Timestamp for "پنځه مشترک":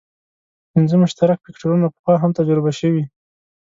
0.71-1.37